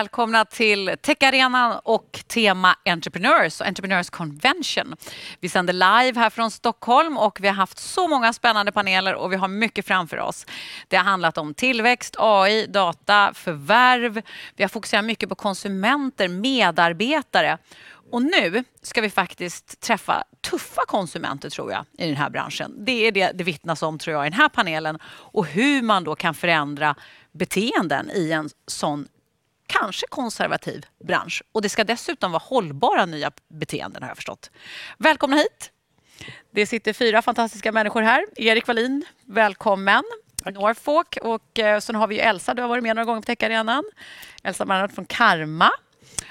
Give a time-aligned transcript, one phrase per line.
[0.00, 4.96] Välkomna till Techarenan och tema Entrepreneurs och Entrepreneurs Convention.
[5.40, 9.32] Vi sänder live här från Stockholm och vi har haft så många spännande paneler och
[9.32, 10.46] vi har mycket framför oss.
[10.88, 14.22] Det har handlat om tillväxt, AI, data, förvärv.
[14.56, 17.58] Vi har fokuserat mycket på konsumenter, medarbetare.
[18.12, 22.84] Och nu ska vi faktiskt träffa tuffa konsumenter tror jag i den här branschen.
[22.84, 26.04] Det är det det vittnas om tror jag i den här panelen och hur man
[26.04, 26.94] då kan förändra
[27.32, 29.08] beteenden i en sån
[29.70, 31.42] kanske konservativ bransch.
[31.52, 34.50] Och det ska dessutom vara hållbara nya beteenden har jag förstått.
[34.98, 35.70] Välkomna hit!
[36.50, 38.26] Det sitter fyra fantastiska människor här.
[38.36, 40.02] Erik Wallin, välkommen.
[40.44, 40.54] Tack.
[40.54, 43.84] Norfolk och eh, sen har vi Elsa, du har varit med några gånger på Techarenan.
[44.42, 45.70] Elsa Bernhardt från Karma.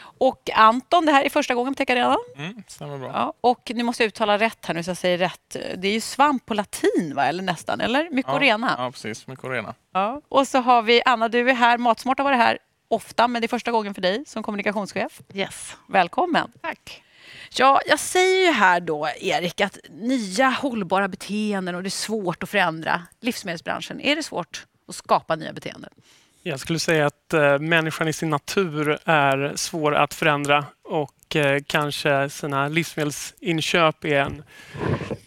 [0.02, 2.18] Och Anton, det här är första gången på Techarenan.
[2.38, 3.12] Mm, stämmer bra.
[3.14, 5.56] Ja, och nu måste jag uttala rätt här nu så jag säger rätt.
[5.78, 7.26] Det är ju svamp på latin, va?
[7.26, 7.82] eller nästan?
[7.82, 8.76] Eller mykorrhena?
[8.78, 9.28] Ja, ja precis.
[9.28, 9.76] Mykorrhena.
[9.94, 10.22] Ja.
[10.30, 11.78] Och så har vi Anna, du är här.
[11.78, 12.58] Matsmart har varit här
[12.90, 15.22] ofta, men det är första gången för dig som kommunikationschef.
[15.34, 15.76] Yes.
[15.88, 16.52] Välkommen.
[16.62, 17.04] Tack.
[17.56, 22.44] Ja, jag säger ju här då, Erik, att nya hållbara beteenden och det är svårt
[22.44, 24.02] att förändra livsmedelsbranschen.
[24.02, 25.90] Är det svårt att skapa nya beteenden?
[26.44, 31.62] Jag skulle säga att eh, människan i sin natur är svår att förändra och eh,
[31.68, 34.44] kanske sina livsmedelsinköp är en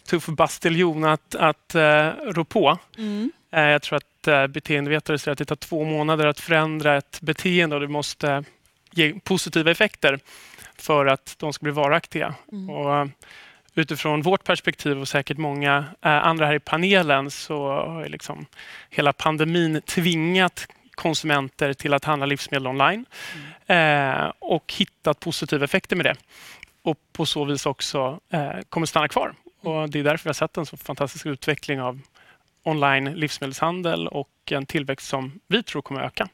[0.05, 2.77] tuff bastiljon att, att eh, rå på.
[2.97, 3.31] Mm.
[3.51, 7.21] Eh, jag tror att eh, beteendevetare säger att det tar två månader att förändra ett
[7.21, 8.43] beteende och det måste
[8.91, 10.19] ge positiva effekter
[10.77, 12.35] för att de ska bli varaktiga.
[12.51, 12.69] Mm.
[12.69, 13.05] Och eh,
[13.75, 18.45] utifrån vårt perspektiv och säkert många andra här i panelen så har liksom
[18.89, 23.05] hela pandemin tvingat konsumenter till att handla livsmedel online
[23.67, 24.31] mm.
[24.39, 26.15] och hittat positiva effekter med det.
[26.83, 28.19] Och på så vis också
[28.69, 29.33] kommer stanna kvar.
[29.61, 31.99] Och det är därför vi har sett en så fantastisk utveckling av
[32.63, 36.29] online livsmedelshandel och en tillväxt som vi tror kommer att öka.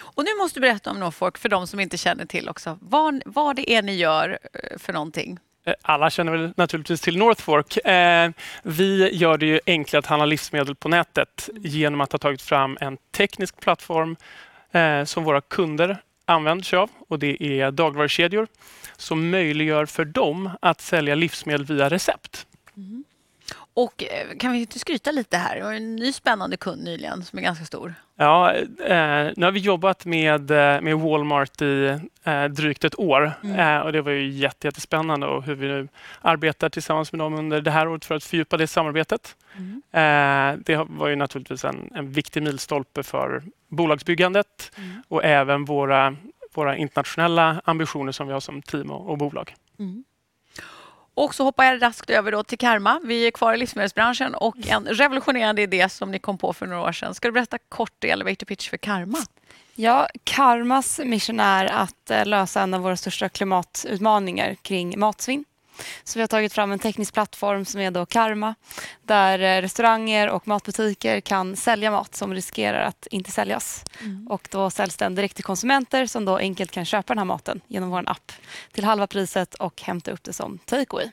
[0.00, 2.78] Och nu måste du berätta om Norfolk för de som inte känner till också.
[2.80, 5.38] Vad, vad det är ni gör eh, för någonting?
[5.64, 7.76] Eh, alla känner väl naturligtvis till Northfork.
[7.76, 8.30] Eh,
[8.62, 12.78] vi gör det ju enklare att handla livsmedel på nätet genom att ha tagit fram
[12.80, 14.16] en teknisk plattform
[15.04, 18.46] som våra kunder använder sig av och det är dagligvarukedjor
[18.96, 22.46] som möjliggör för dem att sälja livsmedel via recept.
[22.76, 23.04] Mm.
[23.74, 25.56] Och eh, kan vi inte skryta lite här?
[25.56, 27.94] Det var en ny spännande kund nyligen som är ganska stor.
[28.16, 33.32] Ja, eh, nu har vi jobbat med, eh, med Walmart i eh, drygt ett år
[33.44, 33.58] mm.
[33.58, 35.88] eh, och det var ju jättespännande och hur vi nu
[36.20, 39.36] arbetar tillsammans med dem under det här året för att fördjupa det samarbetet.
[39.56, 39.82] Mm.
[39.92, 45.02] Eh, det var ju naturligtvis en, en viktig milstolpe för bolagsbyggandet mm.
[45.08, 46.16] och även våra,
[46.54, 49.54] våra internationella ambitioner som vi har som team och, och bolag.
[49.78, 50.04] Mm.
[51.14, 53.00] Och så hoppar jag raskt över då till Karma.
[53.04, 56.82] Vi är kvar i livsmedelsbranschen och en revolutionerande idé som ni kom på för några
[56.82, 57.14] år sedan.
[57.14, 59.18] Ska du berätta kort i elevator pitch för Karma?
[59.74, 65.44] Ja, Karmas mission är att eh, lösa en av våra största klimatutmaningar kring matsvinn.
[66.04, 68.54] Så vi har tagit fram en teknisk plattform som är då Karma
[69.02, 73.84] där eh, restauranger och matbutiker kan sälja mat som riskerar att inte säljas.
[74.00, 74.28] Mm.
[74.28, 77.60] Och då säljs den direkt till konsumenter som då enkelt kan köpa den här maten
[77.66, 78.32] genom vår app
[78.72, 81.10] till halva priset och hämta upp det som takeaway.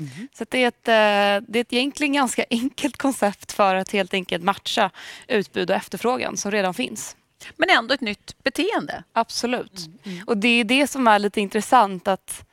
[0.00, 0.28] Mm.
[0.34, 4.14] Så det är, ett, eh, det är ett egentligen ganska enkelt koncept för att helt
[4.14, 4.90] enkelt matcha
[5.28, 7.16] utbud och efterfrågan som redan finns.
[7.56, 9.04] Men ändå ett nytt beteende.
[9.12, 9.86] Absolut.
[9.86, 9.98] Mm.
[10.04, 10.28] mm.
[10.28, 12.44] Och det är det som är lite intressant att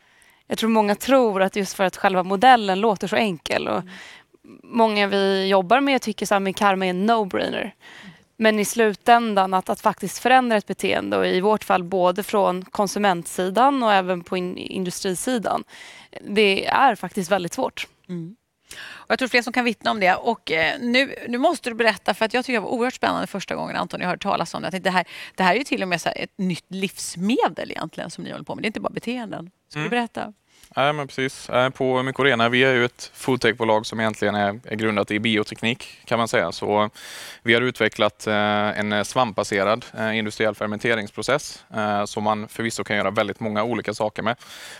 [0.49, 3.89] jag tror många tror att just för att själva modellen låter så enkel och mm.
[4.63, 7.71] många vi jobbar med tycker att karma är en no-brainer.
[8.37, 12.65] Men i slutändan att, att faktiskt förändra ett beteende och i vårt fall både från
[12.65, 15.63] konsumentsidan och även på in, industrisidan.
[16.21, 17.87] Det är faktiskt väldigt svårt.
[18.09, 18.35] Mm.
[18.87, 20.15] Och jag tror fler som kan vittna om det.
[20.15, 23.27] Och eh, nu, nu måste du berätta, för att jag tycker det var oerhört spännande
[23.27, 24.79] första gången Anton, jag hörde talas om det.
[24.79, 28.23] Det här, det här är ju till och med så ett nytt livsmedel egentligen som
[28.23, 28.63] ni håller på med.
[28.63, 29.51] Det är inte bara beteenden.
[29.69, 29.89] Ska mm.
[29.89, 30.33] du berätta?
[30.75, 31.49] Ja, men precis.
[31.49, 35.99] Eh, på Mykorena, vi är ju ett foodtech-bolag som egentligen är, är grundat i bioteknik
[36.05, 36.51] kan man säga.
[36.51, 36.89] Så
[37.43, 41.63] vi har utvecklat eh, en svampbaserad eh, industriell fermenteringsprocess
[42.05, 44.35] som man förvisso kan göra väldigt många olika saker med.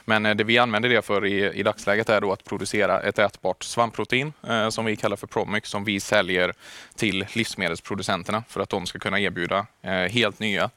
[0.06, 3.64] Men det vi använder det för i, i dagsläget är då att producera ett ätbart
[3.64, 4.34] svampprotein
[4.70, 6.54] som vi kallar för Promix som vi säljer
[6.96, 9.66] till livsmedelsproducenterna för att de ska kunna erbjuda
[10.10, 10.70] helt nya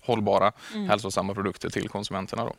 [0.00, 0.88] hållbara mm.
[0.88, 2.44] hälsosamma produkter till konsumenterna.
[2.44, 2.52] Då.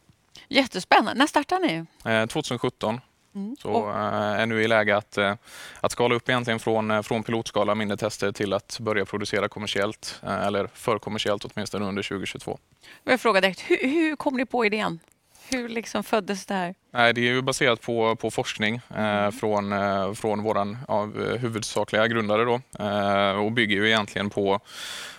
[0.47, 1.13] Jättespännande.
[1.13, 1.85] När startar ni?
[2.27, 3.01] 2017.
[3.37, 3.55] Mm.
[3.61, 3.89] Så.
[3.89, 3.95] Eh,
[4.41, 5.35] är nu i läge att, eh,
[5.81, 10.21] att skala upp egentligen från, eh, från pilotskala, mindre tester till att börja producera kommersiellt
[10.23, 12.59] eller för kommersiellt åtminstone under 2022.
[13.03, 14.99] Jag frågar direkt, hur, hur kom ni på idén?
[15.49, 16.75] Hur liksom föddes det här?
[16.97, 22.45] Nej, det är ju baserat på, på forskning eh, från, eh, från vår huvudsakliga grundare
[22.45, 24.59] då, eh, och bygger ju egentligen på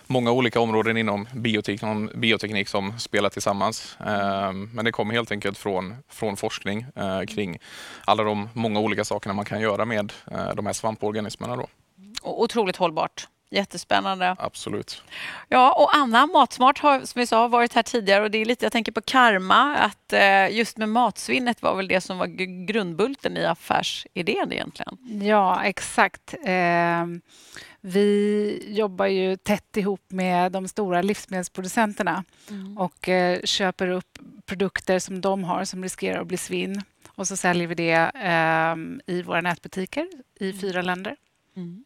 [0.07, 1.81] många olika områden inom biotek
[2.15, 3.97] bioteknik som spelar tillsammans.
[3.99, 7.57] Eh, men det kommer helt enkelt från, från forskning eh, kring
[8.05, 11.55] alla de många olika sakerna man kan göra med eh, de här svamporganismerna.
[11.55, 11.67] Då.
[12.21, 13.27] Otroligt hållbart.
[13.51, 14.35] Jättespännande.
[14.39, 15.03] Absolut.
[15.47, 18.65] Ja, och Anna, Matsmart har som vi sa varit här tidigare och det är lite,
[18.65, 22.27] jag tänker på karma, att eh, just med matsvinnet var väl det som var
[22.65, 24.97] grundbulten i affärsidén egentligen.
[25.21, 26.33] Ja, exakt.
[26.45, 27.05] Eh,
[27.81, 32.77] vi jobbar ju tätt ihop med de stora livsmedelsproducenterna mm.
[32.77, 36.83] och eh, köper upp produkter som de har som riskerar att bli svinn
[37.15, 38.75] och så säljer vi det eh,
[39.15, 40.07] i våra nätbutiker
[40.39, 41.15] i fyra länder.
[41.55, 41.83] Mm.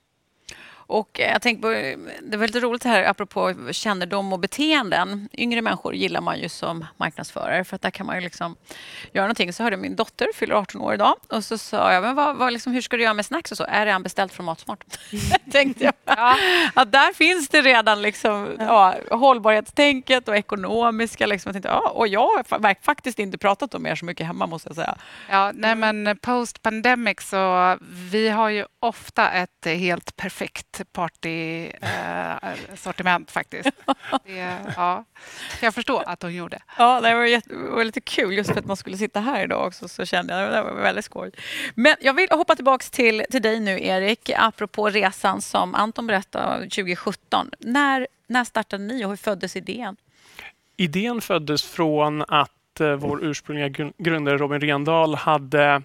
[0.87, 5.29] Och jag tänker på, det var lite roligt här apropå kännedom och beteenden.
[5.33, 8.55] Yngre människor gillar man ju som marknadsförare för att där kan man ju liksom
[9.13, 9.53] göra någonting.
[9.53, 12.53] Så hörde min dotter, fyller 18 år idag, och så sa jag, men vad, vad
[12.53, 13.65] liksom, hur ska du göra med snacks och så?
[13.69, 14.83] Är det beställt från Matsmart?
[15.51, 15.93] tänkte jag.
[16.05, 16.37] Ja.
[16.73, 21.25] Att där finns det redan liksom, ja, hållbarhetstänket och ekonomiska.
[21.25, 21.49] Liksom.
[21.49, 24.69] Jag tänkte, ja, och jag har faktiskt inte pratat om er så mycket hemma måste
[24.69, 24.95] jag säga.
[25.29, 27.77] Ja, nej men post pandemic så
[28.11, 33.69] vi har ju ofta ett helt perfekt partysortiment eh, faktiskt.
[34.25, 35.05] Det, ja,
[35.61, 36.61] jag förstår att hon gjorde.
[36.77, 39.43] Ja, det var, jätte, det var lite kul just för att man skulle sitta här
[39.43, 41.31] idag också så kände jag att det var väldigt skoj.
[41.75, 46.59] Men jag vill hoppa tillbaka till, till dig nu Erik, apropå resan som Anton berättade
[46.59, 47.51] 2017.
[47.59, 49.95] När, när startade ni och hur föddes idén?
[50.77, 55.81] Idén föddes från att eh, vår ursprungliga grundare Robin Rendahl hade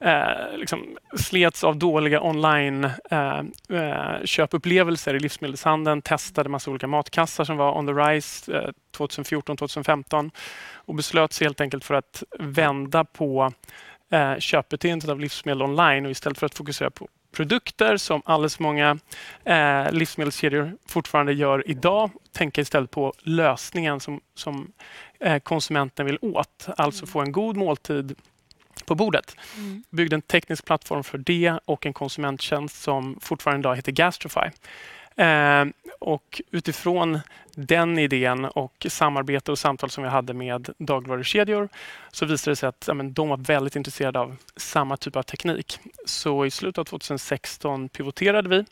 [0.00, 7.56] eh, liksom slets av dåliga online-köpupplevelser eh, eh i livsmedelshandeln, testade massa olika matkassar som
[7.56, 10.30] var on the rise eh, 2014-2015
[10.74, 13.52] och beslöt sig helt enkelt för att vända på
[14.10, 18.62] eh, köpbeteendet av livsmedel online och istället för att fokusera på produkter som alldeles för
[18.62, 18.98] många
[19.44, 22.10] eh, livsmedelskedjor fortfarande gör idag.
[22.32, 24.72] Tänka istället på lösningen som, som
[25.20, 26.68] eh, konsumenten vill åt.
[26.76, 28.14] Alltså få en god måltid
[28.86, 29.36] på bordet.
[29.56, 29.84] Mm.
[29.90, 34.50] Byggde en teknisk plattform för det och en konsumenttjänst som fortfarande idag heter Gastrify.
[35.16, 35.64] Eh,
[35.98, 37.20] och utifrån
[37.54, 41.68] den idén och samarbete och samtal som vi hade med dagligvarukedjor
[42.12, 45.22] så visade det sig att ja, men, de var väldigt intresserade av samma typ av
[45.22, 45.78] teknik.
[46.06, 48.64] Så i slutet av 2016 pivoterade vi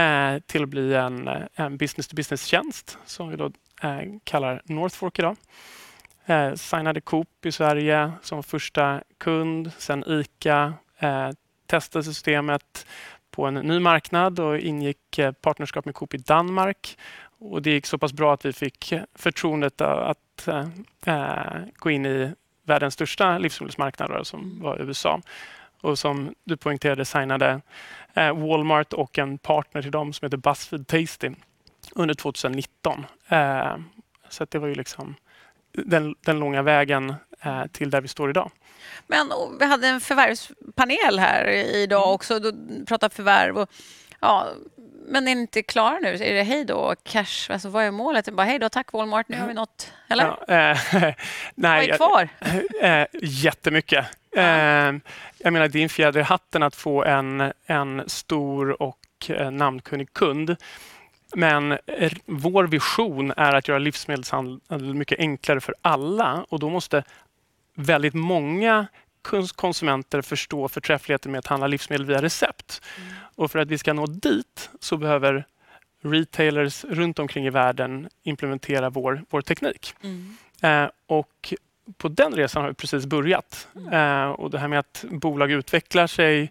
[0.00, 3.50] eh, till att bli en, en business-to-business-tjänst som vi då
[3.82, 5.36] eh, kallar Northfork idag.
[6.26, 9.72] Eh, signade Coop i Sverige som första kund.
[9.78, 11.30] Sen ICA eh,
[11.66, 12.86] testade systemet
[13.30, 16.98] på en ny marknad och ingick eh, partnerskap med Coop i Danmark.
[17.38, 20.66] Och det gick så pass bra att vi fick förtroendet att eh,
[21.06, 25.20] eh gå in i världens största livsmedelsmarknad som var USA.
[25.80, 27.60] Och som du poängterade signade
[28.14, 31.30] eh, Walmart och en partner till dem som heter Buzzfeed Tasty
[31.94, 33.06] under 2019.
[33.28, 33.76] Eh,
[34.28, 35.14] så det var ju liksom
[35.72, 38.50] den, den långa vägen eh, till där vi står idag.
[39.06, 42.14] Men vi hade en förvärvspanel här idag mm.
[42.14, 42.38] också.
[42.38, 42.54] Du
[42.86, 43.58] pratade förvärv.
[43.58, 43.70] Och,
[44.20, 44.48] ja,
[45.06, 46.08] men är ni inte klara nu?
[46.08, 47.50] Är det hej då, cash?
[47.50, 48.28] Alltså, vad är målet?
[48.28, 49.92] Bara hej då, tack Walmart, nu har vi nått.
[50.08, 50.24] Eller?
[50.24, 50.78] Ja, eh,
[51.54, 52.28] nej, vad är kvar?
[52.82, 54.06] Eh, jättemycket.
[54.36, 54.44] Eh,
[55.38, 59.50] jag menar, det är en fjäder i hatten att få en, en stor och eh,
[59.50, 60.56] namnkunnig kund
[61.34, 61.78] men
[62.26, 67.04] vår vision är att göra livsmedelshandel mycket enklare för alla och då måste
[67.74, 68.86] väldigt många
[69.56, 72.82] konsumenter förstå förträffligheten med att handla livsmedel via recept.
[72.96, 73.14] Mm.
[73.34, 75.46] Och för att vi ska nå dit så behöver
[76.02, 79.94] retailers runt omkring i världen implementera vår, vår teknik.
[80.02, 80.36] Mm.
[80.62, 81.54] Eh, och
[81.96, 83.68] på den resan har vi precis börjat.
[83.76, 83.92] Mm.
[83.92, 86.48] Eh, och det här med att bolag utvecklar sig Eh,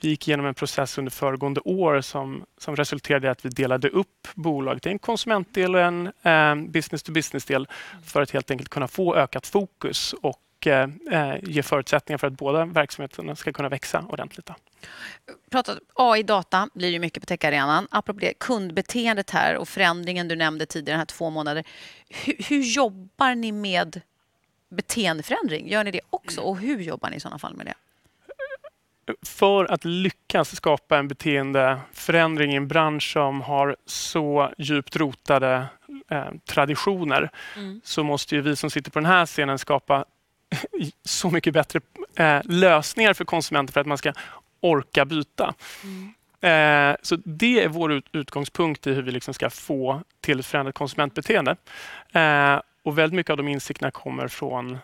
[0.00, 3.88] vi gick igenom en process under föregående år som, som resulterade i att vi delade
[3.88, 7.68] upp bolaget i en konsumentdel och en eh, business-to-business-del
[8.04, 12.32] för att helt enkelt kunna få ökat fokus och eh, eh ge förutsättningar för att
[12.32, 14.50] båda verksamheterna ska kunna växa ordentligt.
[15.50, 17.88] Pratat, AI-data blir ju mycket på techarenan.
[17.90, 21.64] Apropå det, kundbeteendet här och förändringen du nämnde tidigare, här två månader.
[22.08, 24.00] Hur, hur jobbar ni med
[24.68, 25.68] beteendeförändring?
[25.68, 27.74] Gör ni det också och hur jobbar ni i sådana fall med det?
[29.26, 35.66] För att lyckas skapa en beteendeförändring i en bransch som har så djupt rotade
[36.10, 37.80] eh, traditioner mm.
[37.84, 40.04] så måste ju vi som sitter på den här scenen skapa
[41.04, 41.80] så mycket bättre
[42.16, 44.12] eh, lösningar för konsumenter för att man ska
[44.60, 45.54] orka byta.
[45.82, 46.14] Mm.
[46.44, 50.74] Eh, så det är vår ut utgångspunkt i hur vi liksom ska få till förändrat
[50.74, 51.56] konsumentbeteende.
[52.12, 54.78] Eh, och väldigt mycket av de insikterna kommer från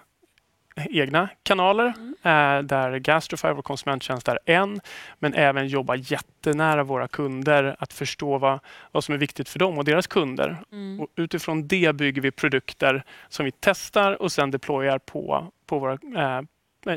[0.90, 1.86] egna kanaler
[2.22, 4.80] eh, där Gastrofy, vår konsumenttjänst, är en.
[5.18, 8.60] Men även jobba jättenära våra kunder att förstå vad,
[8.92, 10.56] vad som är viktigt för dem och deras kunder.
[10.72, 11.00] Mm.
[11.00, 15.92] Och utifrån det bygger vi produkter som vi testar och sen deployar på, på våra,
[15.92, 16.42] eh,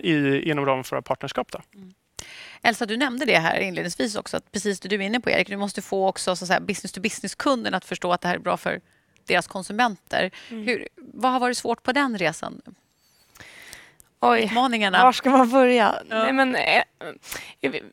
[0.02, 1.52] i, inom ramen för våra partnerskap.
[1.52, 1.60] Då.
[2.62, 5.48] Elsa, du nämnde det här inledningsvis också, att precis det du är inne på Erik,
[5.48, 8.36] du måste få också så att säga, business to business-kunden att förstå att det här
[8.36, 8.82] är bra för
[9.25, 10.32] deras konsumenter.
[10.50, 12.62] Hur, vad har varit svårt på den resan?
[14.32, 15.03] Oj, Utmaningarna?
[15.03, 15.96] var ska man börja?
[16.10, 16.24] Ja.
[16.24, 16.84] Nej, men, eh,
[17.62, 17.84] vi-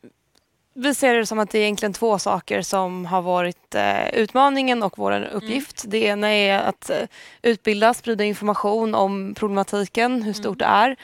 [0.75, 4.83] vi ser det som att det är egentligen två saker som har varit eh, utmaningen
[4.83, 5.85] och vår uppgift.
[5.87, 6.97] Det ena är att eh,
[7.43, 10.97] utbilda, sprida information om problematiken, hur stort det är.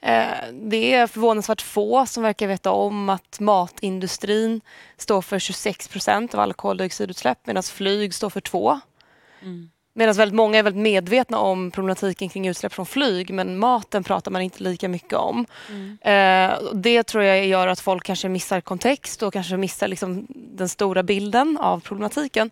[0.00, 4.60] Eh, det är förvånansvärt få som verkar veta om att matindustrin
[4.96, 8.80] står för 26 procent av alla koldioxidutsläpp medan flyg står för 2.
[9.42, 9.70] Mm.
[9.96, 14.30] Medan väldigt många är väldigt medvetna om problematiken kring utsläpp från flyg men maten pratar
[14.30, 15.46] man inte lika mycket om.
[15.68, 15.98] Mm.
[16.00, 20.68] Eh, det tror jag gör att folk kanske missar kontext och kanske missar liksom den
[20.68, 22.50] stora bilden av problematiken.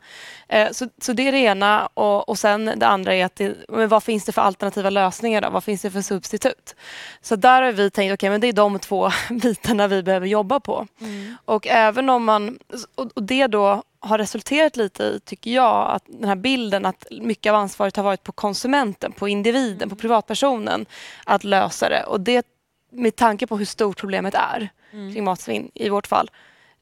[0.48, 3.56] Eh, så, så det är det ena och, och sen det andra är att det,
[3.68, 5.50] men vad finns det för alternativa lösningar då?
[5.50, 6.74] Vad finns det för substitut?
[7.20, 10.60] Så där har vi tänkt, okej men det är de två bitarna vi behöver jobba
[10.60, 10.86] på.
[11.00, 11.36] Mm.
[11.44, 12.58] Och även om man,
[12.94, 17.50] och det då har resulterat lite i, tycker jag, att den här bilden att mycket
[17.50, 20.86] av ansvaret har varit på konsumenten, på individen, på privatpersonen
[21.26, 22.04] att lösa det.
[22.04, 22.46] Och det
[22.90, 26.30] med tanke på hur stort problemet är kring matsvinn i vårt fall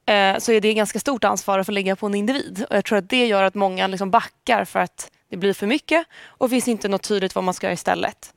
[0.06, 2.64] eh, så är det ganska stort ansvar att få lägga på en individ.
[2.70, 5.66] Och jag tror att det gör att många liksom backar för att det blir för
[5.66, 8.34] mycket och finns inte något tydligt vad man ska göra istället.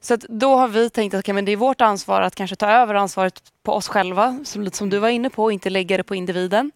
[0.00, 2.56] Så att då har vi tänkt att okay, men det är vårt ansvar att kanske
[2.56, 5.70] ta över ansvaret på oss själva, som, lite som du var inne på, och inte
[5.70, 6.72] lägga det på individen.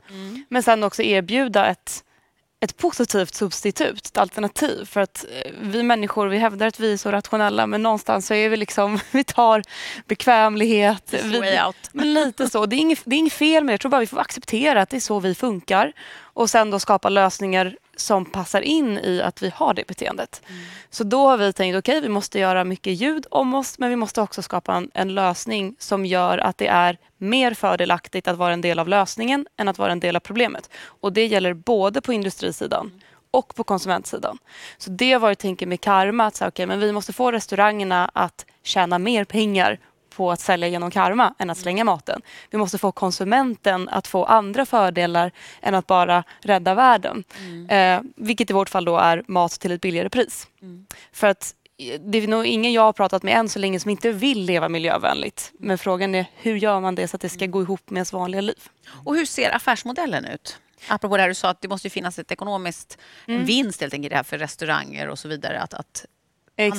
[0.48, 2.04] Men sen också erbjuda ett,
[2.60, 4.84] ett positivt substitut, ett alternativ.
[4.84, 8.34] För att eh, vi människor, vi hävdar att vi är så rationella men någonstans så
[8.34, 9.62] är vi liksom, vi tar
[10.06, 11.14] bekvämlighet.
[11.24, 11.76] vi, Way out.
[11.92, 12.66] men lite så.
[12.66, 13.74] Det är, inget, det är inget fel med det.
[13.74, 15.92] Jag tror bara vi får acceptera att det är så vi funkar.
[16.16, 20.42] Och sen då skapa lösningar som passar in i att vi har det beteendet.
[20.90, 23.96] Så då har vi tänkt, okej vi måste göra mycket ljud om oss men vi
[23.96, 28.52] måste också skapa en, en lösning som gör att det är mer fördelaktigt att vara
[28.52, 30.70] en del av lösningen än att vara en del av problemet.
[30.86, 34.38] Och det gäller både på industrisidan och på konsumentsidan.
[34.78, 37.32] Så det har varit tänken med Karma, att så, här, okej, men vi måste få
[37.32, 39.78] restaurangerna att tjäna mer pengar
[40.16, 42.22] på att sälja genom Karma än att slänga maten.
[42.50, 47.24] Vi måste få konsumenten att få andra fördelar än att bara rädda världen.
[47.68, 50.46] Eh, vilket i vårt fall då är mat till ett billigare pris.
[51.12, 53.90] För att eh, det är nog ingen jag har pratat med än så länge som
[53.90, 55.52] inte vill leva miljövänligt.
[55.58, 58.12] Men frågan är hur gör man det så att det ska gå ihop med ens
[58.12, 58.68] vanliga liv?
[59.04, 60.58] Och hur ser affärsmodellen ut?
[60.88, 64.06] Apropå det här du sa att det måste finnas ett ekonomiskt en vinst helt enkelt
[64.06, 66.06] i det här för restauranger och så vidare att, att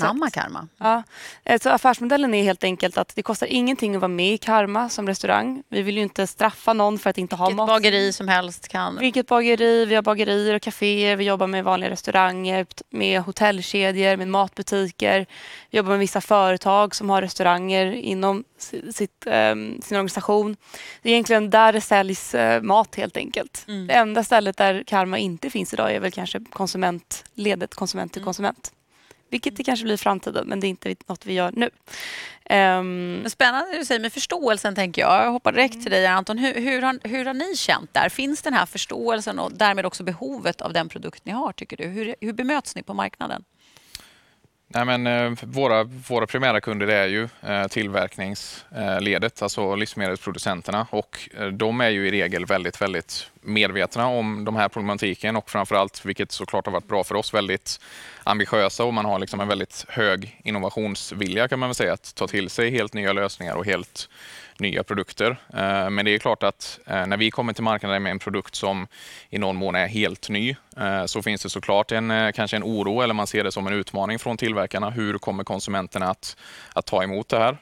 [0.03, 0.67] anamma karma.
[0.77, 1.03] Ja.
[1.44, 4.89] Eh, Så affärsmodellen är helt enkelt att det kostar ingenting att vara med i Karma
[4.89, 5.63] som restaurang.
[5.70, 7.67] Vi vill ju inte straffa någon för att inte ha Vilket mat.
[7.67, 8.98] bageri som helst kan...
[9.00, 14.27] Vilket bageri, vi har bagerier och kaféer, vi jobbar med vanliga restauranger, med hotellkedjor, med
[14.27, 15.25] matbutiker.
[15.72, 20.55] Vi jobbar med vissa företag som har restauranger inom si- sitt, ehm, sin organisation.
[21.01, 23.65] Det är egentligen där det säljs eh, mat helt enkelt.
[23.67, 23.88] Mm.
[23.88, 28.25] Det enda stället där Karma inte finns idag är väl kanske konsumentledet, konsument till Mm.
[29.29, 31.70] Vilket det kanske blir i framtiden, men det är inte något vi gör nu.
[33.24, 35.25] Men spännande det du säger med förståelsen, tänker jag.
[35.25, 35.84] Jag hoppar direkt Mm.
[35.84, 36.38] till dig, Anton.
[36.38, 38.10] Hur, hur, har, hur har ni känt där?
[38.10, 41.84] Finns den här förståelsen och därmed också behovet av den produkt ni har, tycker du?
[41.84, 43.44] Hur, hur bemöts ni på marknaden?
[44.75, 50.88] Nej, men, eh, våra, våra primära kunder är ju eh, tillverkningsledet, alltså livsmedelsproducenterna.
[50.89, 55.50] Och eh, de är ju i regel väldigt, väldigt medvetna om de här problematiken och
[55.50, 57.79] framförallt, vilket såklart har varit bra för oss, väldigt
[58.24, 62.27] ambitiösa och man har liksom en väldigt hög innovationsvilja kan man väl säga, att ta
[62.27, 64.10] till sig helt nya lösningar och helt
[64.60, 65.38] nya produkter.
[65.54, 68.56] Eh, men det är klart att eh, när vi kommer till marknaden med en produkt
[68.56, 68.88] som
[69.30, 73.02] i någon mån är helt ny eh, så finns det såklart en, kanske en oro
[73.02, 74.90] eller man ser det som en utmaning från tillverkarna.
[74.90, 76.38] Hur kommer konsumenterna att,
[76.74, 77.58] att ta emot det här?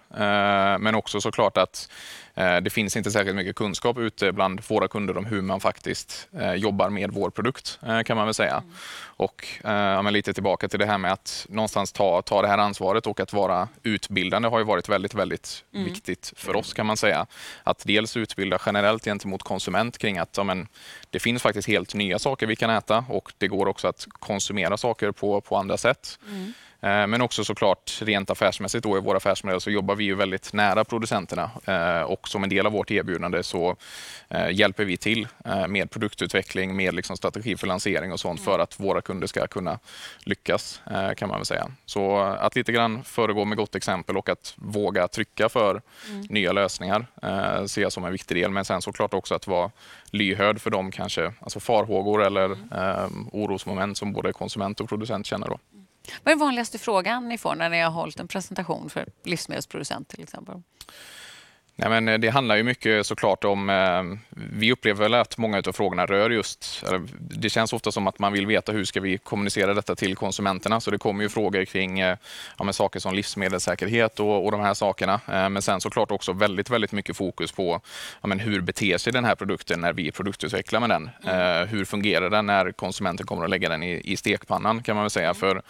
[0.78, 1.90] Men också såklart att
[2.36, 6.54] det finns inte särskilt mycket kunskap ute bland våra kunder om hur man faktiskt eh,
[6.54, 8.64] jobbar med vår produkt eh, kan man väl säga.
[9.04, 12.48] Och eh, ja, men lite tillbaka till det här med att någonstans ta, ta det
[12.48, 16.86] här ansvaret och att vara utbildande har ju varit väldigt, väldigt viktigt för oss kan
[16.86, 17.26] man säga.
[17.64, 20.68] Att dels utbilda generellt gentemot konsument kring att ja, men,
[21.10, 24.78] det finns faktiskt helt nya saker vi kan äta och det går också att konsumera
[24.78, 26.20] saker på, på andra sätt.
[26.28, 30.54] Eh, men också såklart rent affärsmässigt då i vår affärsmodell så jobbar vi ju väldigt
[30.54, 33.76] nära producenterna eh, och som en del av vårt erbjudande så
[34.30, 35.28] eh, hjälper vi till
[35.68, 39.80] med produktutveckling, med liksom strategi för lansering och sånt för att våra kunder ska kunna
[40.24, 40.82] lyckas
[41.18, 41.72] kan man väl säga.
[41.86, 46.22] Så att lite grann föregå med gott exempel och att våga trycka för mm.
[46.30, 47.06] nya lösningar
[47.68, 48.52] ser jag som en viktig del.
[48.52, 49.72] Men sen såklart också att vara
[50.12, 52.70] lyhörd för de kanske alltså farhågor eller mm.
[52.72, 55.48] eh, orosmoment som både konsument och producent känner.
[55.48, 55.60] Då.
[56.08, 60.08] Vad är den vanligaste frågan ni får när ni har hållit en presentation för livsmedelsproducent
[60.08, 60.62] till exempel?
[61.76, 63.70] Nej, men eh, det handlar ju mycket såklart om...
[63.70, 66.84] Eh, vi upplever väl att många av frågorna rör just...
[67.20, 70.82] Det känns ofta som att man vill veta hur ska vi kommunicera detta till konsumenterna.
[70.82, 72.18] Så det kommer ju frågor kring eh,
[72.60, 75.20] ja, saker som livsmedelssäkerhet och, och de här sakerna.
[75.28, 77.82] Men sen såklart också väldigt, väldigt mycket fokus på
[78.22, 81.10] ja, men hur beter sig den här produkten när vi produktutvecklar med den.
[81.24, 81.68] Mm.
[81.68, 85.10] Hur fungerar den när konsumenten kommer att lägga den i, i stekpannan kan man väl
[85.10, 85.26] säga.
[85.26, 85.36] Mm.
[85.36, 85.62] För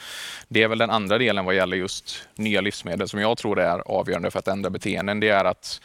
[0.47, 3.79] det är väl den andra delen vad gäller just nya livsmedel som jag tror är
[3.79, 5.19] avgörande för att ändra beteenden.
[5.19, 5.81] Det är att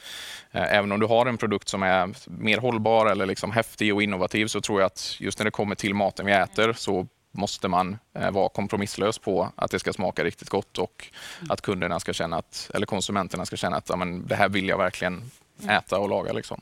[0.53, 4.47] även om du har en produkt som är mer hållbar eller liksom häftig och innovativ
[4.47, 7.99] så tror jag att just när det kommer till maten vi äter så måste man
[8.15, 11.51] eh, vara kompromisslös på att det ska smaka riktigt gott och mm.
[11.51, 14.69] att kunderna ska känna att, eller konsumenterna ska känna att ja, men det här vill
[14.69, 15.31] jag verkligen
[15.63, 15.77] mm.
[15.77, 16.33] äta och laga.
[16.33, 16.61] Liksom.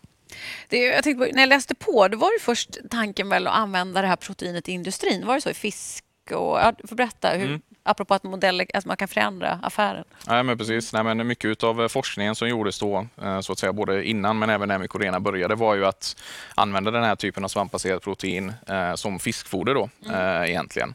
[0.68, 4.02] Det, jag tänkte när jag läste på, då var det först tanken väl att använda
[4.02, 5.26] det här proteinet i industrin.
[5.26, 6.04] Var det så i fisk?
[6.30, 7.30] Och, ja, du får berätta.
[7.30, 10.04] Hur, mm apropå att, modeller, att man kan förändra affären.
[10.28, 10.92] Nej, men precis.
[10.92, 14.38] Nej, men mycket av eh, forskningen som gjordes då, eh, så att säga, både innan
[14.38, 16.16] men även när Mycorena började, var ju att
[16.54, 20.44] använda den här typen av svampbaserat protein eh, som fiskfoder då, mm.
[20.44, 20.94] egentligen.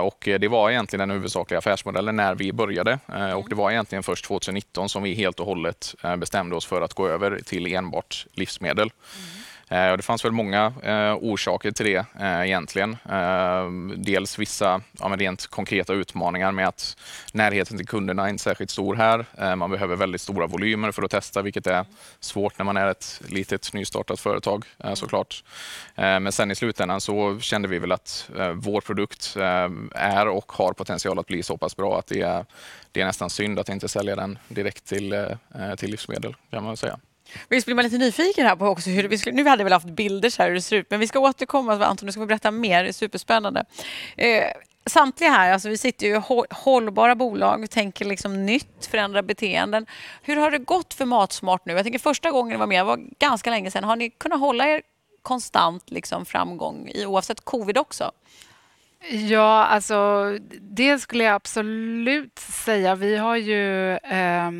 [0.00, 2.98] Och det var egentligen den huvudsakliga affärsmodellen när vi började.
[3.36, 6.94] Och det var egentligen först 2019 som vi helt och hållet bestämde oss för att
[6.94, 8.90] gå över till enbart livsmedel.
[9.16, 9.41] Mm.
[9.72, 12.96] Eh, det fanns väl många eh, orsaker till det eh, egentligen.
[13.96, 16.96] Dels vissa ja, rent konkreta utmaningar med att
[17.32, 19.26] närheten till kunderna är inte särskilt stor här.
[19.56, 21.84] Man behöver väldigt stora volymer för att testa, vilket är
[22.20, 24.64] svårt när man är ett litet nystartat företag
[24.94, 25.44] såklart.
[25.94, 29.36] Men sen i slutändan så kände vi väl att vår produkt
[29.94, 32.44] är och har potential att bli så pass bra att det är,
[32.92, 35.36] det är nästan synd att inte sälja den direkt till,
[35.76, 36.98] till livsmedel kan man säga.
[37.48, 39.72] Visst blir man lite nyfiken här på också hur vi skulle, nu hade vi väl
[39.72, 41.84] haft bilder så här hur det ser ut, men vi ska återkomma.
[41.84, 42.82] Anton, du ska få berätta mer.
[42.82, 43.64] Det är superspännande.
[44.16, 44.44] Eh,
[44.86, 49.86] samtliga här, alltså vi sitter ju i hållbara bolag, tänker liksom nytt, förändra beteenden.
[50.22, 51.72] Hur har det gått för Matsmart nu?
[51.72, 53.84] Jag tänker första gången ni var med var ganska länge sedan.
[53.84, 54.82] Har ni kunnat hålla er
[55.22, 58.12] konstant liksom framgång i, oavsett covid också?
[59.10, 60.26] Ja, alltså
[60.60, 62.94] det skulle jag absolut säga.
[62.94, 64.50] Vi har ju eh,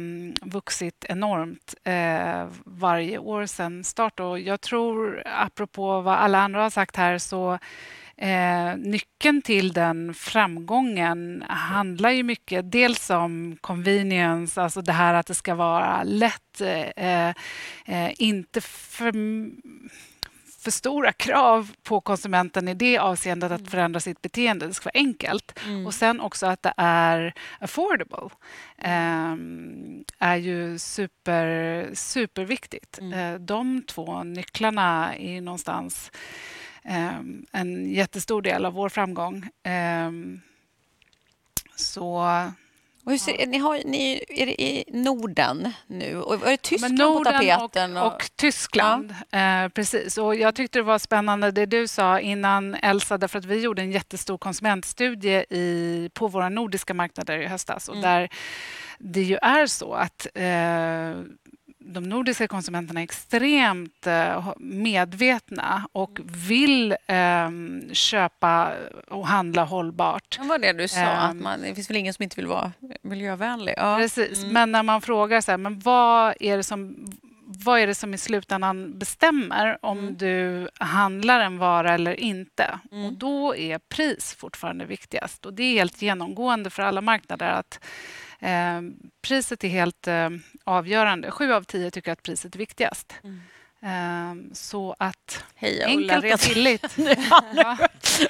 [0.43, 6.71] vuxit enormt eh, varje år sedan start och jag tror, apropå vad alla andra har
[6.71, 7.59] sagt här, så
[8.17, 15.27] Eh, nyckeln till den framgången handlar ju mycket dels om convenience, alltså det här att
[15.27, 16.61] det ska vara lätt,
[16.97, 19.13] eh, eh, inte för
[20.63, 23.71] för stora krav på konsumenten i det avseendet att mm.
[23.71, 24.67] förändra sitt beteende.
[24.67, 25.59] Det ska vara enkelt.
[25.67, 25.87] Mm.
[25.87, 28.29] Och sen också att det är affordable.
[28.85, 32.99] Um, är ju super, superviktigt.
[32.99, 33.19] Mm.
[33.19, 36.11] Uh, de två nycklarna är någonstans
[36.85, 39.49] um, en jättestor del av vår framgång.
[40.07, 40.41] Um,
[41.77, 42.27] så
[43.05, 46.17] och ser, ni, har, ni är i Norden nu.
[46.17, 47.97] Och är det Tyskland ja, på tapeten?
[47.97, 49.65] Och, och Tyskland, ja.
[49.65, 50.19] eh, precis.
[50.19, 53.83] Och jag tyckte det var spännande det du sa innan, Elsa, därför att vi gjorde
[53.83, 57.89] en jättestor konsumentstudie i, på våra nordiska marknader i höstas.
[57.89, 58.11] Och mm.
[58.11, 58.29] där
[58.99, 61.23] det ju är så att eh,
[61.85, 67.51] de nordiska konsumenterna är extremt eh, medvetna och vill eh,
[67.93, 68.73] köpa
[69.09, 70.39] och handla hållbart.
[70.41, 72.47] Det var det du sa, eh, att man, det finns väl ingen som inte vill
[72.47, 73.75] vara miljövänlig?
[73.77, 73.97] Ja.
[73.97, 74.53] Precis, mm.
[74.53, 77.07] men när man frågar så här, men vad är det som
[77.55, 80.17] vad är det som i slutändan bestämmer om mm.
[80.17, 82.79] du handlar en vara eller inte?
[82.93, 83.05] Mm.
[83.05, 85.47] Och Då är pris fortfarande viktigast.
[85.47, 87.81] Och Det är helt genomgående för alla marknader att
[89.23, 90.31] priset är helt eh,
[90.65, 91.31] avgörande.
[91.31, 93.15] Sju av tio tycker att priset är viktigast.
[93.25, 93.41] Mm.
[93.83, 96.85] Eh, så att Hej, enkelt och billigt.
[97.55, 97.79] ja,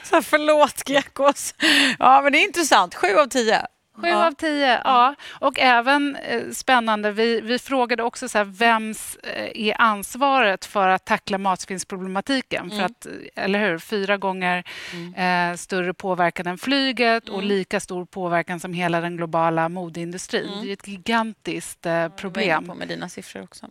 [0.03, 1.55] så förlåt, Gekos.
[1.99, 2.95] Ja, men det är intressant.
[2.95, 3.67] Sju av tio.
[4.03, 4.27] Sju ja.
[4.27, 5.15] av tio, ja.
[5.31, 10.89] Och även eh, spännande, vi, vi frågade också så här, vems eh, är ansvaret för
[10.89, 12.65] att tackla matsvinnsproblematiken?
[12.65, 12.79] Mm.
[12.79, 13.79] För att, eh, eller hur?
[13.79, 15.51] Fyra gånger mm.
[15.53, 17.37] eh, större påverkan än flyget mm.
[17.37, 20.49] och lika stor påverkan som hela den globala modeindustrin.
[20.49, 20.65] Mm.
[20.65, 22.49] Det är ett gigantiskt eh, problem.
[22.49, 23.67] Jag på med dina siffror också.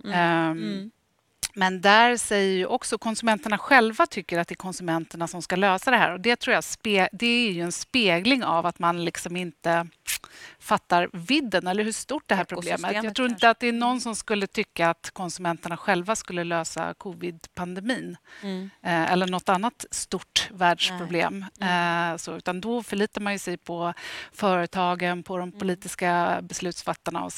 [1.53, 5.91] Men där säger ju också konsumenterna själva tycker att det är konsumenterna som ska lösa
[5.91, 6.13] det här.
[6.13, 9.87] Och det tror jag spe, det är ju en spegling av att man liksom inte
[10.59, 14.01] fattar vidden eller hur stort det här problemet Jag tror inte att det är någon
[14.01, 18.69] som skulle tycka att konsumenterna själva skulle lösa covid-pandemin mm.
[18.81, 21.45] eh, eller något annat stort världsproblem.
[21.59, 22.11] Mm.
[22.11, 23.93] Eh, så, utan då förlitar man sig på
[24.31, 25.59] företagen, på de mm.
[25.59, 27.31] politiska beslutsfattarna och.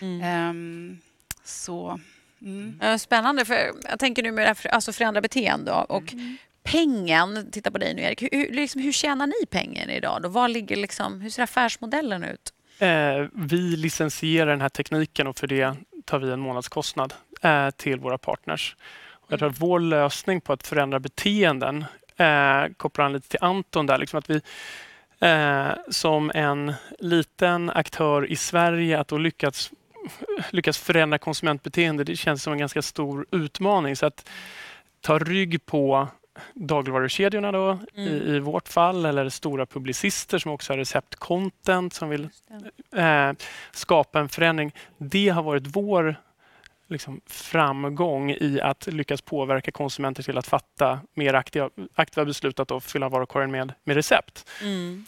[0.00, 0.22] Mm.
[0.22, 0.98] Eh,
[1.44, 2.00] så
[2.42, 2.98] Mm.
[2.98, 6.36] Spännande, för jag tänker nu med alltså förändra beteende och mm.
[6.62, 10.22] pengen, titta på dig nu Erik, hur, liksom, hur tjänar ni pengar idag?
[10.22, 10.28] Då?
[10.28, 12.52] Var ligger liksom, hur ser affärsmodellen ut?
[12.78, 18.00] Eh, vi licensierar den här tekniken och för det tar vi en månadskostnad eh, till
[18.00, 18.76] våra partners.
[19.10, 21.84] Och jag tror att vår lösning på att förändra beteenden
[22.16, 24.40] eh, kopplar an lite till Anton där, liksom att vi
[25.20, 29.70] eh, som en liten aktör i Sverige att då lyckats
[30.50, 33.96] lyckas förändra konsumentbeteende, det känns som en ganska stor utmaning.
[33.96, 34.28] Så att
[35.00, 36.08] ta rygg på
[36.54, 38.08] dagligvarukedjorna då, mm.
[38.08, 42.28] i, i, vårt fall, eller stora publicister som också har receptcontent som vill
[42.96, 43.32] eh,
[43.72, 44.72] skapa en förändring.
[44.98, 46.16] Det har varit vår
[46.88, 52.84] liksom, framgång i att lyckas påverka konsumenter till att fatta mer aktiva, aktiva beslut att
[52.84, 54.48] fylla varukorgen med, med recept.
[54.62, 55.04] Mm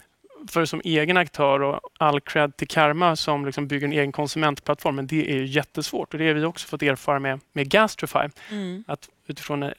[0.48, 4.96] för som egen aktör och all cred till Karma som liksom bygger en egen konsumentplattform,
[4.96, 8.28] men det är ju jättesvårt och det har vi också fått erfara med, med Gastrify.
[8.50, 8.84] Mm.
[8.86, 9.72] Att utifrån en,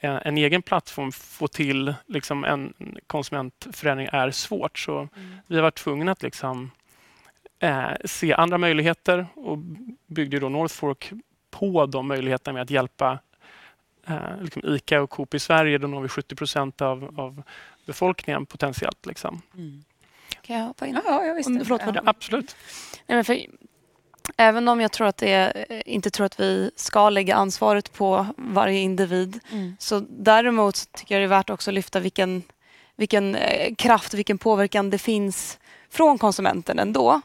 [0.00, 2.72] en, egen plattform få till liksom en
[3.06, 4.78] konsumentförändring är svårt.
[4.78, 5.36] Så mm.
[5.46, 6.70] vi har varit tvungna att liksom,
[7.58, 9.58] eh, se andra möjligheter och
[10.06, 11.12] byggde då Northfork
[11.50, 13.18] på de möjligheterna med att hjälpa
[14.06, 15.78] eh, liksom ICA och Coop i Sverige.
[15.78, 17.42] Då når vi 70 procent av, av
[17.86, 19.06] befolkningen potentiellt.
[19.06, 19.42] Liksom.
[19.54, 19.84] Mm.
[20.42, 21.00] Kan jag hoppa in?
[21.04, 21.52] Ja, jag visste.
[21.52, 22.02] Om, förlåt, ja.
[22.04, 22.56] Absolut.
[23.06, 23.46] Nej, men för,
[24.36, 27.92] även om jag tror att det är, eh, inte tror att vi ska lägga ansvaret
[27.92, 29.76] på varje individ mm.
[29.78, 32.42] så däremot tycker jag det är värt också att lyfta vilken,
[32.96, 35.58] vilken eh, kraft, vilken påverkan det finns
[35.94, 37.20] från konsumenten ändå.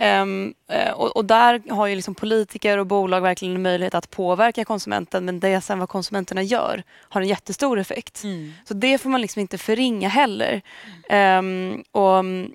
[0.00, 0.22] Mm.
[0.22, 0.54] Um,
[0.94, 5.24] och, och, där har ju liksom politiker och bolag verkligen en möjlighet att påverka konsumenten
[5.24, 8.24] men det sen vad konsumenterna gör har en jättestor effekt.
[8.24, 8.52] Mm.
[8.68, 10.62] Så det får man liksom inte förringa heller.
[11.10, 12.50] Um, och, uh,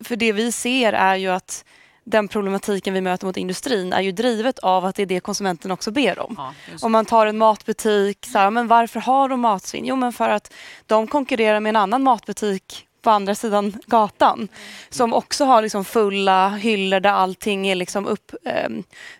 [0.00, 1.64] för det vi ser är ju att
[2.04, 5.70] den problematiken vi möter mot industrin är ju drivet av att det är det konsumenten
[5.70, 6.34] också ber om.
[6.38, 9.86] Ja, om man tar en matbutik, så här, men varför har de matsvinn?
[9.86, 10.52] Jo men för att
[10.86, 14.48] de konkurrerar med en annan matbutik på andra sidan gatan
[14.90, 18.68] som också har liksom fulla hyllor där allting är liksom upp, eh,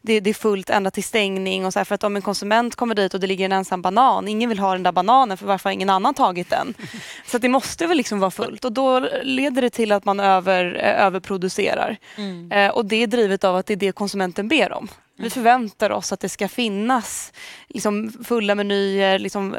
[0.02, 1.66] det, det, är fullt ända till stängning.
[1.66, 3.82] Och så här, för att om en konsument kommer dit och det ligger en ensam
[3.82, 6.74] banan, ingen vill ha den där bananen för varför har ingen annan tagit den?
[7.26, 10.80] Så det måste väl liksom vara fullt och då leder det till att man över,
[10.84, 11.96] eh, överproducerar.
[12.16, 12.52] Mm.
[12.52, 14.88] Eh, och det är drivet av att det är det konsumenten ber om.
[15.20, 17.32] Vi förväntar oss att det ska finnas
[17.68, 19.56] liksom, fulla menyer, liksom,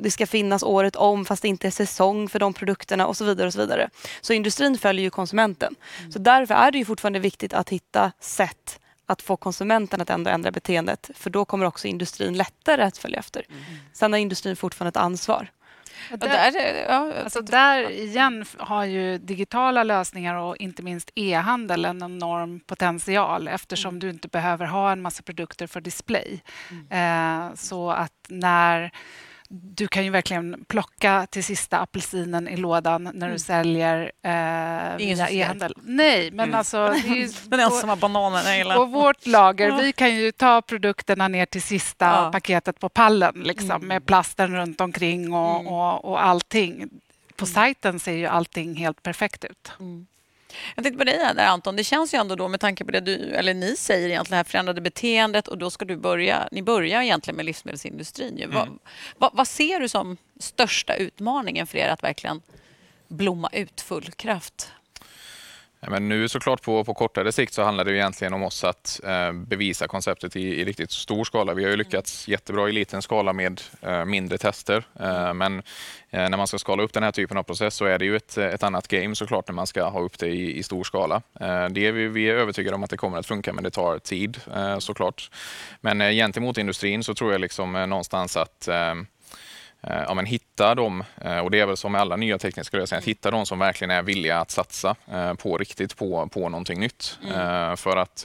[0.00, 3.24] det ska finnas året om fast det inte är säsong för de produkterna och så
[3.24, 3.46] vidare.
[3.46, 3.90] och Så vidare.
[4.20, 5.74] Så industrin följer ju konsumenten.
[5.98, 6.12] Mm.
[6.12, 10.30] Så därför är det ju fortfarande viktigt att hitta sätt att få konsumenten att ändå
[10.30, 13.44] ändra beteendet för då kommer också industrin lättare att följa efter.
[13.48, 13.62] Mm.
[13.92, 15.50] Sen har industrin fortfarande ett ansvar.
[16.10, 22.02] Där, där, ja, alltså där igen har ju digitala lösningar och inte minst e-handel en
[22.02, 24.00] enorm potential eftersom mm.
[24.00, 26.42] du inte behöver ha en massa produkter för display.
[26.70, 27.48] Mm.
[27.48, 28.92] Eh, så att när
[29.48, 33.38] du kan ju verkligen plocka till sista apelsinen i lådan när du mm.
[33.38, 35.74] säljer eh, via e-handel.
[35.82, 36.58] Nej, men mm.
[36.58, 36.94] alltså...
[37.44, 38.76] Den ensamma bananen.
[38.76, 39.76] På vårt lager, ja.
[39.76, 42.30] vi kan ju ta produkterna ner till sista ja.
[42.32, 43.88] paketet på pallen liksom, mm.
[43.88, 45.72] med plasten runt omkring och, mm.
[45.72, 46.88] och, och allting.
[47.36, 47.54] På mm.
[47.54, 49.72] sajten ser ju allting helt perfekt ut.
[49.80, 50.06] Mm.
[50.74, 51.76] Jag tänkte på dig där Anton.
[51.76, 54.36] Det känns ju ändå då med tanke på det du, eller ni säger egentligen, det
[54.36, 58.38] här förändrade beteendet och då ska du börja, ni börjar egentligen med livsmedelsindustrin.
[58.38, 58.50] Mm.
[58.54, 58.78] Vad,
[59.16, 62.42] vad, vad, ser du som största utmaningen för er att verkligen
[63.08, 64.72] blomma ut full kraft?
[65.80, 69.32] Men nu såklart på, på kortare sikt så handlar det egentligen om oss att eh,
[69.32, 71.54] bevisa konceptet i, i, riktigt stor skala.
[71.54, 74.84] Vi har ju lyckats jättebra i liten skala med eh, mindre tester.
[75.00, 75.58] Eh, men
[76.10, 78.16] eh, när man ska skala upp den här typen av process så är det ju
[78.16, 81.22] ett, ett annat game såklart när man ska ha upp det i, i stor skala.
[81.40, 83.70] Eh, det är vi, vi, är övertygade om att det kommer att funka men det
[83.70, 85.30] tar tid eh, såklart.
[85.80, 88.94] Men gentemot industrin så tror jag liksom någonstans att Eh,
[89.80, 92.98] ja, men hitta dem, eh, och det är väl som med alla nya tekniska lösningar,
[92.98, 96.80] att hitta de som verkligen är villiga att satsa eh, på riktigt på, på någonting
[96.80, 97.18] nytt.
[97.24, 97.76] Mm.
[97.76, 98.24] För att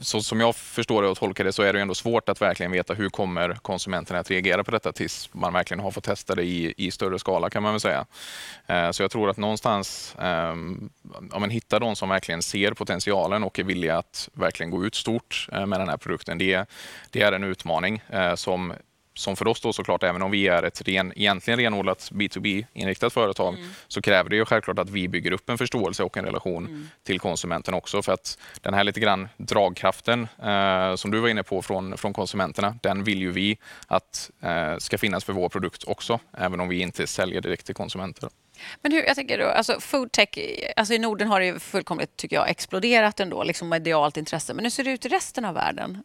[0.00, 2.72] så som jag förstår det och tolkar det så är det ändå svårt att verkligen
[2.72, 6.42] veta hur kommer konsumenterna att reagera på detta tills man verkligen har fått testa det
[6.42, 8.06] i, i större skala kan man väl säga.
[8.66, 10.90] Eh, så jag tror att någonstans ehm,
[11.32, 14.94] om man hittar de som verkligen ser potentialen och är villiga att verkligen gå ut
[14.94, 16.38] stort eh, med den här produkten.
[16.38, 16.68] Det,
[17.10, 18.72] det är en utmaning eh, som
[19.18, 23.54] som för oss då såklart, även om vi är ett ren, egentligen renodlat B2B-inriktat företag,
[23.54, 23.68] mm.
[23.88, 26.88] så kräver det ju självklart att vi bygger upp en förståelse och en relation mm.
[27.02, 28.02] till konsumenten också.
[28.02, 32.12] För att den här lite grann dragkraften eh, som du var inne på från, från
[32.12, 36.68] konsumenterna, den vill ju vi att eh, ska finnas för vår produkt också, även om
[36.68, 38.28] vi inte säljer direkt till konsumenter.
[38.82, 40.28] Men hur, jag tänker då, alltså foodtech,
[40.76, 44.54] alltså i Norden har det fullkomligt tycker jag, exploderat ändå, liksom medialt intresse.
[44.54, 46.02] Men hur ser det ut i resten av världen?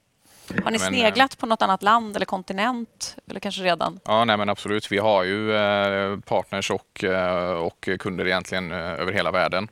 [0.63, 3.17] Har ni men, sneglat på något annat land eller kontinent?
[3.29, 3.99] Eller kanske redan?
[4.05, 4.91] Ja, nej, men absolut.
[4.91, 9.67] Vi har ju eh, partners och, eh, och kunder egentligen eh, över hela världen.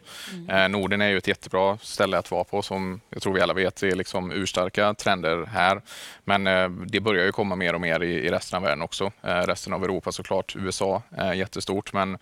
[0.49, 0.71] Mm.
[0.71, 3.83] Norden är ju ett jättebra ställe att vara på som jag tror vi alla vet
[3.83, 5.81] är liksom urstarka trender här.
[6.23, 6.43] Men
[6.87, 9.11] det börjar ju komma mer och mer i, i resten av världen också.
[9.21, 10.55] Resten av Europa såklart.
[10.55, 12.19] USA är jättestort men mm.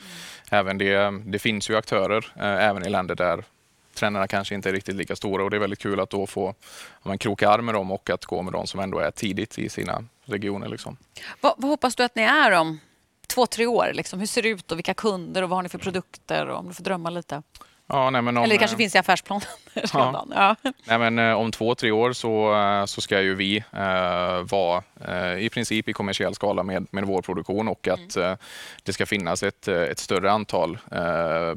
[0.51, 3.43] även det, det finns ju aktörer även i länder där
[3.97, 6.55] trenderna kanske inte är riktigt lika stora och det är väldigt kul att då få
[7.03, 9.69] man, kroka arm med dem och att gå med dem som ändå är tidigt i
[9.69, 10.67] sina regioner.
[10.67, 10.97] Liksom.
[11.41, 12.79] Vad, vad hoppas du att ni är om
[13.27, 13.91] två, tre år?
[13.93, 14.19] Liksom?
[14.19, 16.47] Hur ser det ut och vilka kunder och vad har ni för produkter?
[16.47, 17.43] Och om du får drömma lite.
[17.89, 20.33] Ja, nej, men om, Eller det kanske eh, finns i affärsplanen redan.
[20.35, 20.55] Ja.
[20.61, 20.71] Ja.
[20.85, 24.83] Nej, men, eh, om två, tre år så, eh, så ska ju vi eh, vara
[25.07, 28.31] eh, i princip i kommersiell skala med, med vår produktion och att mm.
[28.31, 28.37] eh,
[28.83, 30.77] det ska finnas ett, ett större antal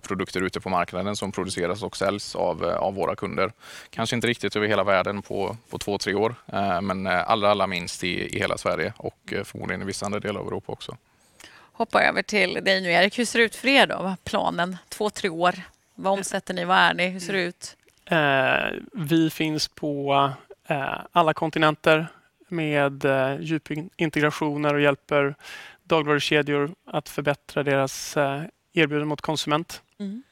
[0.02, 3.52] produkter ute på marknaden som produceras och säljs av, av våra kunder.
[3.90, 6.34] Kanske inte riktigt över hela världen på, på två, tre år,
[6.80, 10.46] men allra, allra minst i, i hela Sverige och förmodligen i vissa andra delar av
[10.46, 10.96] Europa också.
[11.72, 13.18] Hoppar över till dig nu, Erik.
[13.18, 14.16] Hur ser det ut för er då?
[14.24, 15.54] Planen två, tre år?
[16.00, 16.64] Vad omsätter ni?
[16.64, 17.08] Vad är ni?
[17.08, 17.76] Hur ser det ut?
[18.04, 20.30] Eh, vi finns på
[20.68, 22.06] eh, alla kontinenter
[22.48, 25.34] med eh, djupintegrationer och hjälper
[25.82, 29.82] dagligvarukedjor att förbättra deras eh, erbjudande mot konsument.
[29.98, 30.22] Mm.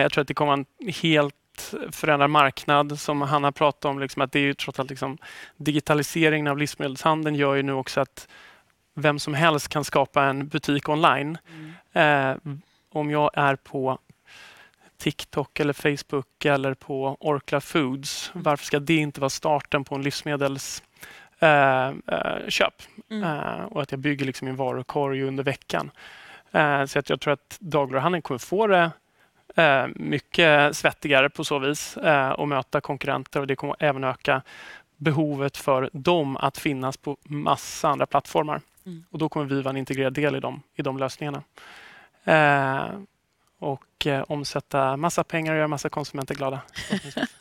[0.00, 0.66] Jag tror att det kommer en
[1.02, 4.00] helt förändrad marknad som Hanna pratade om.
[4.00, 5.18] Liksom, att det är ju trots allt liksom,
[5.56, 8.28] digitaliseringen av livsmedelshandeln gör ju nu också att
[8.94, 11.38] vem som helst kan skapa en butik online.
[11.92, 12.30] Mm.
[12.32, 12.54] Eh,
[12.92, 13.98] om jag är på
[15.02, 18.30] TikTok eller Facebook eller på Orkla Foods.
[18.34, 18.42] Mm.
[18.42, 20.82] Varför ska det inte vara starten på en livsmedelsköp?
[21.38, 22.48] Eh, eh,
[23.10, 23.22] mm.
[23.22, 25.90] eh, och att jag bygger liksom min varukorg under veckan.
[26.52, 28.90] Eh, så att jag tror att dagligvaruhandeln kommer få det
[29.94, 31.98] mycket svettigare på så vis
[32.36, 34.42] och möta konkurrenter och det kommer även öka
[34.96, 38.60] behovet för dem att finnas på massa andra plattformar.
[38.86, 39.04] Mm.
[39.10, 41.42] Och då kommer vi vara en integrerad del i de, i de lösningarna
[43.62, 46.60] och eh, omsätta massa pengar och göra massa konsumenter glada.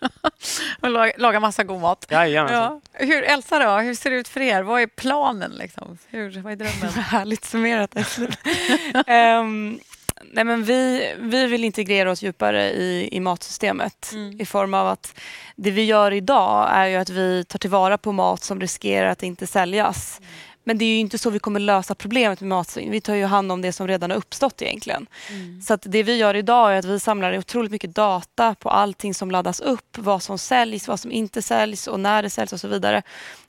[0.82, 2.06] och laga, massa god mat.
[2.10, 2.82] Ja.
[2.94, 3.78] Hur, Elsa, då?
[3.78, 4.64] hur ser det ut för er?
[4.64, 5.52] Vad är planen?
[5.52, 5.98] Liksom?
[6.08, 6.90] Hur, vad är drömmen?
[7.04, 7.96] Härligt summerat.
[9.08, 9.80] um,
[10.32, 14.42] nej men vi, vi vill integrera oss djupare i, i matsystemet mm.
[14.42, 15.20] i form av att
[15.56, 19.24] det vi gör idag är ju att vi tar tillvara på mat som riskerar att
[19.24, 20.20] inte säljas.
[20.20, 20.32] Mm
[20.64, 22.92] men det är ju inte så vi kommer lösa problemet med matsvinn.
[22.92, 25.08] Vi tar ju hand om det som redan har uppstått egentligen.
[25.30, 25.62] Mm.
[25.62, 29.14] Så att det vi gör idag är att vi samlar otroligt mycket data på allting
[29.14, 32.60] som laddas upp, vad som säljs, vad som inte säljs och när det säljs och
[32.60, 33.02] så vidare.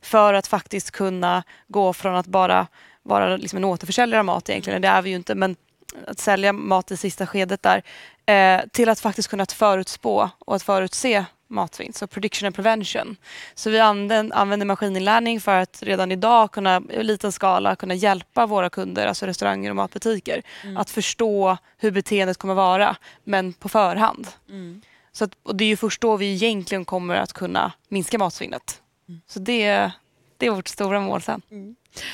[0.03, 2.67] För att faktiskt kunna gå från att bara
[3.03, 5.57] vara liksom en återförsäljare av mat egentligen, det är vi ju inte, men
[6.07, 7.83] att sälja mat i sista skedet där,
[8.27, 13.17] eh, till att faktiskt kunna förutspå och att förutse matsvinn, så prediction and prevention.
[13.55, 18.47] Så vi använder, använder maskininlärning för att redan idag kunna, i liten skala kunna hjälpa
[18.47, 20.77] våra kunder, alltså restauranger och matbutiker, mm.
[20.77, 24.29] att förstå hur beteendet kommer vara, men på förhand.
[24.49, 24.83] Mm.
[25.13, 28.83] Så att, och det är ju först då vi egentligen kommer att kunna minska matsvinnet.
[29.09, 29.21] Mm.
[29.27, 29.91] Så det,
[30.37, 31.43] det är vårt stora mål sen.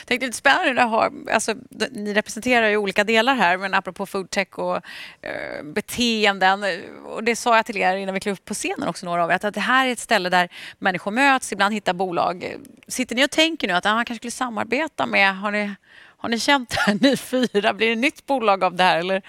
[0.05, 1.55] Tänkte lite spännande att ha, alltså,
[1.91, 4.77] ni representerar ju olika delar här, men apropå foodtech och
[5.23, 6.65] eh, beteenden.
[7.07, 9.31] Och det sa jag till er innan vi klev upp på scenen också, några av
[9.31, 12.57] er, att det här är ett ställe där människor möts, ibland hittar bolag.
[12.89, 15.75] Sitter ni och tänker nu att ah, man kanske skulle samarbeta med, har ni,
[16.17, 17.73] har ni känt det här, ni fyra?
[17.73, 18.99] Blir det ett nytt bolag av det här?
[18.99, 19.23] Eller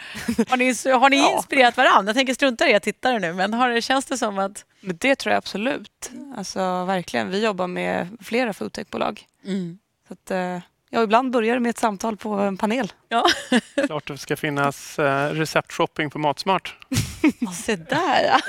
[0.49, 0.65] har ni,
[0.99, 2.09] har ni inspirerat varandra?
[2.09, 4.65] Jag tänker strunta i er tittare nu, men har det, känns det som att...
[4.81, 6.11] Men det tror jag absolut.
[6.37, 7.29] Alltså, verkligen.
[7.29, 9.25] Vi jobbar med flera foodtechbolag.
[9.45, 9.79] Mm.
[10.09, 12.93] Så att, eh, ja, ibland börjar det med ett samtal på en panel.
[13.09, 13.25] Ja.
[13.87, 16.75] Klart det ska finnas eh, receptshopping på Matsmart.
[17.65, 18.39] Se där ja.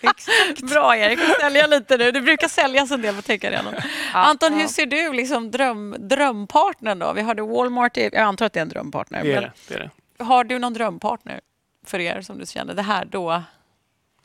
[0.10, 0.70] Exakt.
[0.70, 2.10] Bra Erik, sälja lite nu.
[2.10, 3.74] Det brukar säljas en del på Techarenan.
[4.12, 4.58] Ja, Anton, ja.
[4.58, 7.12] hur ser du liksom dröm, drömpartnern då?
[7.12, 9.22] Vi hade Walmart, jag antar att det är en drömpartner.
[9.22, 10.24] Det är det, det är det.
[10.24, 11.40] Har du någon drömpartner
[11.86, 13.42] för er som du känner, det här då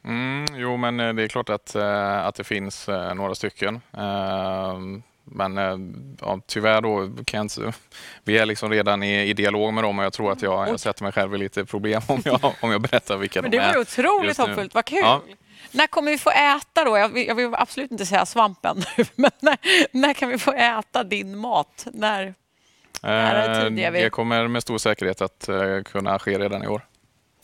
[0.06, 3.82] Mm, jo, men eh, det är klart att, att det finns några stycken.
[5.34, 7.74] Men ja, tyvärr då kan jag inte...
[8.24, 10.80] Vi är liksom redan i, i dialog med dem och jag tror att jag, jag
[10.80, 13.63] sätter mig själv i lite problem om jag, om jag berättar vilka Men de det
[13.63, 13.74] är.
[13.74, 15.00] var otroligt hoppfullt, vad kul!
[15.02, 15.22] Ja.
[15.72, 16.98] När kommer vi få äta då?
[16.98, 19.58] Jag vill, jag vill absolut inte säga svampen nu, men när,
[19.91, 21.88] när, kan vi få äta din mat?
[21.93, 22.34] När,
[23.02, 25.50] när eh, Det kommer med stor säkerhet att
[25.86, 26.86] kunna ske redan i år.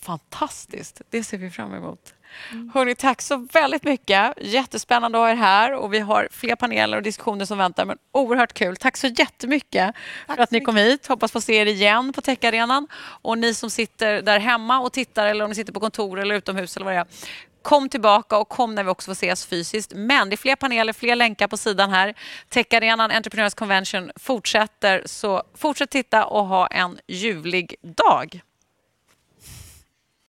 [0.02, 2.14] Fantastiskt, det ser vi fram emot.
[2.52, 2.72] Mm.
[2.74, 4.34] Hörrni, tack så väldigt mycket.
[4.42, 7.86] Jättespännande att ha er här och vi har fler paneler och diskussioner som väntar.
[7.86, 8.76] Men oerhört kul.
[8.76, 9.96] Tack så jättemycket
[10.28, 11.08] tack för att ni kom hit.
[11.08, 12.88] Hoppas få se er igen på Techarenan.
[13.22, 16.36] Och ni som sitter där hemma och tittar eller om ni sitter på kontor eller
[16.36, 17.08] utomhus eller vad det är.
[17.62, 19.92] Kom tillbaka och kom när vi också får ses fysiskt.
[19.96, 22.14] Men det är fler paneler, fler länkar på sidan här.
[22.50, 25.04] Techarenan Entrepreneurs Convention fortsätter.
[25.06, 28.42] Så fortsätt titta och ha en ljuvlig dag.